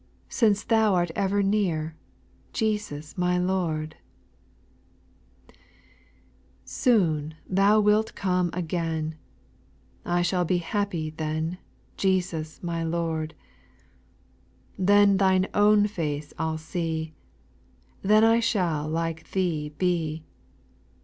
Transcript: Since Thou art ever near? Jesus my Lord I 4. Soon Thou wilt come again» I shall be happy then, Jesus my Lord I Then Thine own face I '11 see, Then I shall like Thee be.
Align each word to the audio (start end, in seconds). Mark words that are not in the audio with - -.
Since 0.29 0.63
Thou 0.63 0.95
art 0.95 1.11
ever 1.15 1.43
near? 1.43 1.95
Jesus 2.53 3.15
my 3.19 3.37
Lord 3.37 3.97
I 5.49 5.53
4. 5.53 5.55
Soon 6.65 7.35
Thou 7.47 7.79
wilt 7.81 8.15
come 8.15 8.49
again» 8.51 9.13
I 10.03 10.23
shall 10.23 10.43
be 10.43 10.57
happy 10.57 11.11
then, 11.11 11.59
Jesus 11.97 12.63
my 12.63 12.81
Lord 12.83 13.35
I 13.37 13.45
Then 14.79 15.17
Thine 15.17 15.45
own 15.53 15.85
face 15.85 16.33
I 16.39 16.45
'11 16.45 16.57
see, 16.57 17.13
Then 18.01 18.23
I 18.23 18.39
shall 18.39 18.87
like 18.89 19.29
Thee 19.29 19.69
be. 19.77 20.25